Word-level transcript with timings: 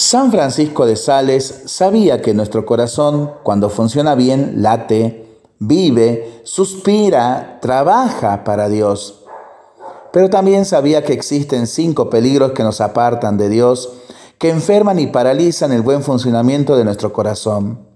San 0.00 0.30
Francisco 0.30 0.86
de 0.86 0.96
Sales 0.96 1.64
sabía 1.66 2.22
que 2.22 2.32
nuestro 2.32 2.64
corazón, 2.64 3.34
cuando 3.42 3.68
funciona 3.68 4.14
bien, 4.14 4.62
late, 4.62 5.44
vive, 5.58 6.40
suspira, 6.42 7.58
trabaja 7.60 8.42
para 8.42 8.70
Dios. 8.70 9.26
Pero 10.10 10.30
también 10.30 10.64
sabía 10.64 11.04
que 11.04 11.12
existen 11.12 11.66
cinco 11.66 12.08
peligros 12.08 12.52
que 12.52 12.62
nos 12.62 12.80
apartan 12.80 13.36
de 13.36 13.50
Dios, 13.50 13.92
que 14.38 14.48
enferman 14.48 14.98
y 14.98 15.08
paralizan 15.08 15.70
el 15.70 15.82
buen 15.82 16.02
funcionamiento 16.02 16.78
de 16.78 16.84
nuestro 16.84 17.12
corazón. 17.12 17.86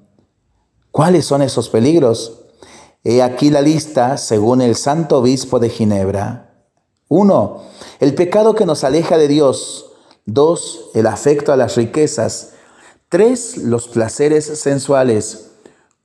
¿Cuáles 0.91 1.25
son 1.25 1.41
esos 1.41 1.71
peligros? 1.71 2.43
He 3.03 3.23
aquí 3.23 3.49
la 3.49 3.63
lista 3.63 4.19
según 4.19 4.61
el 4.61 4.77
Santo 4.77 5.21
Obispo 5.21 5.59
de 5.59 5.71
Ginebra. 5.71 6.67
1. 7.09 7.63
El 8.01 8.15
pecado 8.15 8.55
que 8.55 8.67
nos 8.67 8.85
aleja 8.85 9.17
de 9.17 9.27
Dios. 9.27 9.94
2. 10.27 10.91
El 10.95 11.07
afecto 11.07 11.53
a 11.53 11.57
las 11.57 11.77
riquezas. 11.77 12.53
3. 13.09 13.59
Los 13.59 13.89
placeres 13.89 14.47
sensuales. 14.59 15.53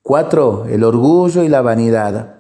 4. 0.04 0.66
El 0.70 0.84
orgullo 0.84 1.44
y 1.44 1.48
la 1.48 1.62
vanidad. 1.62 2.36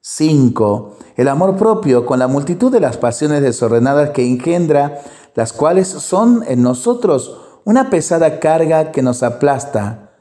5. 0.00 0.96
El 1.16 1.28
amor 1.28 1.56
propio 1.56 2.06
con 2.06 2.18
la 2.18 2.28
multitud 2.28 2.72
de 2.72 2.80
las 2.80 2.96
pasiones 2.96 3.42
desordenadas 3.42 4.10
que 4.10 4.26
engendra, 4.26 5.02
las 5.34 5.52
cuales 5.52 5.88
son 5.88 6.44
en 6.46 6.62
nosotros 6.62 7.38
una 7.64 7.90
pesada 7.90 8.40
carga 8.40 8.92
que 8.92 9.02
nos 9.02 9.22
aplasta. 9.22 10.12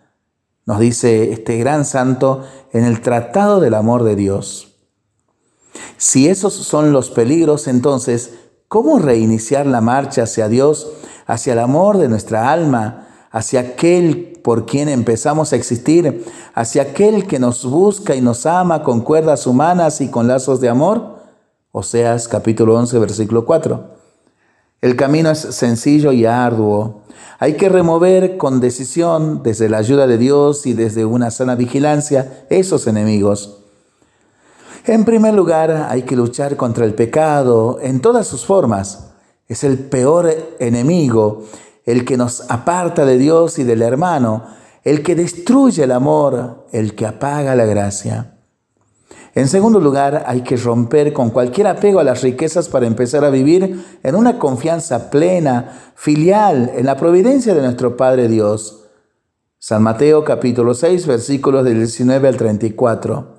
Nos 0.66 0.80
dice 0.80 1.32
este 1.32 1.58
gran 1.58 1.86
santo 1.86 2.44
en 2.74 2.84
el 2.84 3.00
Tratado 3.02 3.62
del 3.62 3.74
Amor 3.74 4.04
de 4.04 4.18
Dios. 4.18 4.76
Si 5.96 6.28
esos 6.28 6.54
son 6.54 6.92
los 6.92 7.10
peligros, 7.10 7.68
entonces, 7.68 8.34
¿Cómo 8.68 9.00
reiniciar 9.00 9.66
la 9.66 9.80
marcha 9.80 10.24
hacia 10.24 10.50
Dios, 10.50 10.92
hacia 11.26 11.54
el 11.54 11.60
amor 11.60 11.98
de 11.98 12.10
nuestra 12.10 12.52
alma, 12.52 13.08
hacia 13.32 13.62
aquel 13.62 14.42
por 14.44 14.66
quien 14.66 14.90
empezamos 14.90 15.54
a 15.54 15.56
existir, 15.56 16.26
hacia 16.54 16.82
aquel 16.82 17.28
que 17.28 17.40
nos 17.40 17.64
busca 17.64 18.14
y 18.14 18.20
nos 18.20 18.46
ama 18.46 18.84
con 18.84 19.00
cuerdas 19.02 19.48
humanas 19.48 20.02
y 20.02 20.10
con 20.10 20.28
lazos 20.28 20.60
de 20.60 20.68
amor? 20.68 21.20
Oseas 21.72 22.28
capítulo 22.28 22.76
11, 22.76 23.00
versículo 23.00 23.46
4. 23.46 23.96
El 24.82 24.98
camino 24.98 25.32
es 25.32 25.40
sencillo 25.40 26.12
y 26.12 26.26
arduo. 26.26 27.04
Hay 27.40 27.54
que 27.54 27.70
remover 27.70 28.36
con 28.36 28.60
decisión, 28.60 29.44
desde 29.44 29.70
la 29.70 29.78
ayuda 29.78 30.08
de 30.08 30.18
Dios 30.18 30.66
y 30.66 30.74
desde 30.74 31.06
una 31.06 31.32
sana 31.32 31.56
vigilancia, 31.56 32.46
esos 32.50 32.86
enemigos. 32.86 33.67
En 34.88 35.04
primer 35.04 35.34
lugar, 35.34 35.88
hay 35.90 36.04
que 36.04 36.16
luchar 36.16 36.56
contra 36.56 36.86
el 36.86 36.94
pecado 36.94 37.78
en 37.82 38.00
todas 38.00 38.26
sus 38.26 38.46
formas. 38.46 39.10
Es 39.46 39.66
el 39.66 39.78
peor 39.80 40.34
enemigo, 40.60 41.44
el 41.84 42.06
que 42.06 42.16
nos 42.16 42.50
aparta 42.50 43.06
de 43.06 43.18
Dios 43.18 43.60
y 43.60 43.66
del 43.66 43.82
hermano, 43.82 44.46
el 44.86 45.04
que 45.04 45.16
destruye 45.16 45.84
el 45.84 45.92
amor, 45.92 46.68
el 46.72 46.96
que 46.96 47.06
apaga 47.06 47.54
la 47.58 47.66
gracia. 47.66 48.38
En 49.36 49.50
segundo 49.50 49.82
lugar, 49.82 50.24
hay 50.26 50.42
que 50.42 50.56
romper 50.56 51.12
con 51.12 51.32
cualquier 51.32 51.68
apego 51.68 52.00
a 52.00 52.06
las 52.06 52.22
riquezas 52.22 52.70
para 52.70 52.88
empezar 52.88 53.26
a 53.26 53.30
vivir 53.30 53.86
en 54.04 54.16
una 54.16 54.40
confianza 54.40 55.10
plena, 55.10 55.92
filial, 55.96 56.72
en 56.74 56.86
la 56.86 56.96
providencia 56.96 57.54
de 57.54 57.62
nuestro 57.62 57.98
Padre 57.98 58.30
Dios. 58.30 58.86
San 59.60 59.84
Mateo 59.84 60.24
capítulo 60.24 60.74
6 60.74 61.08
versículos 61.08 61.66
del 61.66 61.80
19 61.80 62.26
al 62.30 62.38
34. 62.38 63.37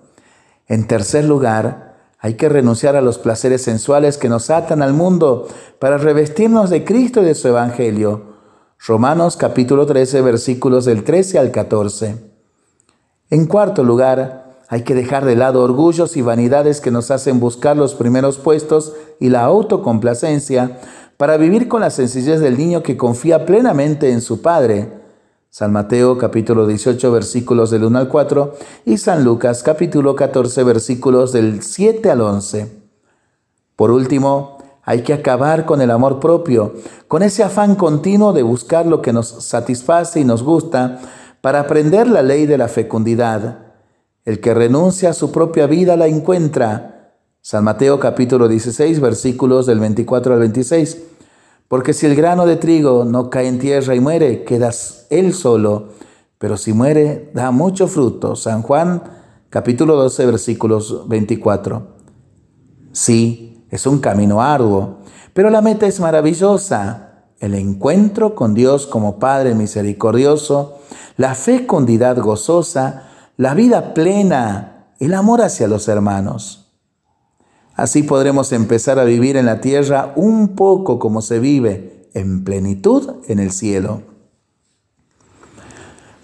En 0.68 0.86
tercer 0.86 1.24
lugar, 1.24 1.96
hay 2.20 2.34
que 2.34 2.50
renunciar 2.50 2.94
a 2.94 3.00
los 3.00 3.16
placeres 3.16 3.62
sensuales 3.62 4.18
que 4.18 4.28
nos 4.28 4.50
atan 4.50 4.82
al 4.82 4.92
mundo 4.92 5.48
para 5.78 5.96
revestirnos 5.96 6.68
de 6.68 6.84
Cristo 6.84 7.22
y 7.22 7.24
de 7.24 7.34
su 7.34 7.48
Evangelio. 7.48 8.36
Romanos 8.86 9.36
capítulo 9.36 9.86
13 9.86 10.20
versículos 10.20 10.84
del 10.84 11.04
13 11.04 11.38
al 11.38 11.52
14. 11.52 12.16
En 13.30 13.46
cuarto 13.46 13.82
lugar, 13.82 14.58
hay 14.68 14.82
que 14.82 14.94
dejar 14.94 15.24
de 15.24 15.36
lado 15.36 15.62
orgullos 15.62 16.18
y 16.18 16.22
vanidades 16.22 16.82
que 16.82 16.90
nos 16.90 17.10
hacen 17.10 17.40
buscar 17.40 17.76
los 17.76 17.94
primeros 17.94 18.36
puestos 18.36 18.92
y 19.18 19.30
la 19.30 19.44
autocomplacencia 19.44 20.80
para 21.16 21.38
vivir 21.38 21.68
con 21.68 21.80
la 21.80 21.90
sencillez 21.90 22.40
del 22.40 22.58
niño 22.58 22.82
que 22.82 22.98
confía 22.98 23.46
plenamente 23.46 24.10
en 24.12 24.20
su 24.20 24.42
Padre 24.42 24.97
San 25.50 25.72
Mateo 25.72 26.18
capítulo 26.18 26.66
18 26.66 27.10
versículos 27.10 27.70
del 27.70 27.84
1 27.84 27.98
al 27.98 28.08
4 28.08 28.54
y 28.84 28.98
San 28.98 29.24
Lucas 29.24 29.62
capítulo 29.62 30.14
14 30.14 30.62
versículos 30.62 31.32
del 31.32 31.62
7 31.62 32.10
al 32.10 32.20
11. 32.20 32.70
Por 33.74 33.90
último, 33.90 34.58
hay 34.82 35.02
que 35.02 35.14
acabar 35.14 35.64
con 35.64 35.80
el 35.80 35.90
amor 35.90 36.20
propio, 36.20 36.74
con 37.08 37.22
ese 37.22 37.42
afán 37.44 37.76
continuo 37.76 38.34
de 38.34 38.42
buscar 38.42 38.84
lo 38.84 39.00
que 39.00 39.14
nos 39.14 39.42
satisface 39.42 40.20
y 40.20 40.24
nos 40.24 40.42
gusta 40.42 41.00
para 41.40 41.60
aprender 41.60 42.08
la 42.08 42.22
ley 42.22 42.44
de 42.44 42.58
la 42.58 42.68
fecundidad. 42.68 43.72
El 44.26 44.40
que 44.40 44.52
renuncia 44.52 45.10
a 45.10 45.14
su 45.14 45.32
propia 45.32 45.66
vida 45.66 45.96
la 45.96 46.08
encuentra. 46.08 47.14
San 47.40 47.64
Mateo 47.64 47.98
capítulo 47.98 48.48
16 48.48 49.00
versículos 49.00 49.64
del 49.64 49.80
24 49.80 50.34
al 50.34 50.40
26. 50.40 51.07
Porque 51.68 51.92
si 51.92 52.06
el 52.06 52.16
grano 52.16 52.46
de 52.46 52.56
trigo 52.56 53.04
no 53.04 53.28
cae 53.28 53.46
en 53.46 53.58
tierra 53.58 53.94
y 53.94 54.00
muere, 54.00 54.42
quedas 54.44 55.06
él 55.10 55.34
solo, 55.34 55.90
pero 56.38 56.56
si 56.56 56.72
muere, 56.72 57.30
da 57.34 57.50
mucho 57.50 57.88
fruto. 57.88 58.36
San 58.36 58.62
Juan 58.62 59.02
capítulo 59.50 59.96
12 59.96 60.24
versículos 60.24 61.06
24. 61.08 61.98
Sí, 62.92 63.66
es 63.70 63.86
un 63.86 63.98
camino 63.98 64.40
arduo, 64.40 65.00
pero 65.34 65.50
la 65.50 65.60
meta 65.60 65.86
es 65.86 66.00
maravillosa. 66.00 67.04
El 67.38 67.54
encuentro 67.54 68.34
con 68.34 68.54
Dios 68.54 68.86
como 68.86 69.18
Padre 69.18 69.54
misericordioso, 69.54 70.78
la 71.18 71.34
fecundidad 71.34 72.16
gozosa, 72.18 73.10
la 73.36 73.54
vida 73.54 73.92
plena, 73.92 74.94
el 74.98 75.12
amor 75.12 75.42
hacia 75.42 75.68
los 75.68 75.86
hermanos. 75.86 76.67
Así 77.78 78.02
podremos 78.02 78.50
empezar 78.50 78.98
a 78.98 79.04
vivir 79.04 79.36
en 79.36 79.46
la 79.46 79.60
tierra 79.60 80.12
un 80.16 80.56
poco 80.56 80.98
como 80.98 81.22
se 81.22 81.38
vive 81.38 82.08
en 82.12 82.42
plenitud 82.42 83.08
en 83.28 83.38
el 83.38 83.52
cielo. 83.52 84.02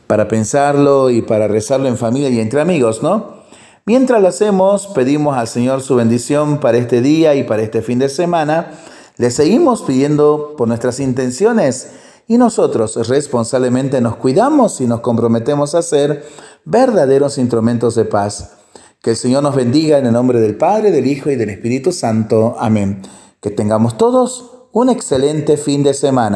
Para 0.08 0.26
pensarlo 0.26 1.10
y 1.10 1.22
para 1.22 1.46
rezarlo 1.46 1.86
en 1.86 1.96
familia 1.96 2.28
y 2.28 2.40
entre 2.40 2.60
amigos, 2.60 3.04
¿no? 3.04 3.44
Mientras 3.86 4.20
lo 4.20 4.26
hacemos, 4.26 4.88
pedimos 4.88 5.36
al 5.36 5.46
Señor 5.46 5.80
su 5.82 5.94
bendición 5.94 6.58
para 6.58 6.76
este 6.76 7.00
día 7.00 7.36
y 7.36 7.44
para 7.44 7.62
este 7.62 7.82
fin 7.82 8.00
de 8.00 8.08
semana. 8.08 8.72
Le 9.16 9.30
seguimos 9.30 9.82
pidiendo 9.82 10.56
por 10.58 10.66
nuestras 10.66 10.98
intenciones 10.98 11.92
y 12.26 12.36
nosotros 12.36 12.96
responsablemente 13.08 14.00
nos 14.00 14.16
cuidamos 14.16 14.80
y 14.80 14.88
nos 14.88 15.02
comprometemos 15.02 15.76
a 15.76 15.82
ser 15.82 16.26
verdaderos 16.64 17.38
instrumentos 17.38 17.94
de 17.94 18.06
paz. 18.06 18.63
Que 19.04 19.10
el 19.10 19.16
Señor 19.16 19.42
nos 19.42 19.54
bendiga 19.54 19.98
en 19.98 20.06
el 20.06 20.14
nombre 20.14 20.40
del 20.40 20.56
Padre, 20.56 20.90
del 20.90 21.06
Hijo 21.06 21.30
y 21.30 21.36
del 21.36 21.50
Espíritu 21.50 21.92
Santo. 21.92 22.56
Amén. 22.58 23.02
Que 23.42 23.50
tengamos 23.50 23.98
todos 23.98 24.50
un 24.72 24.88
excelente 24.88 25.58
fin 25.58 25.82
de 25.82 25.92
semana. 25.92 26.30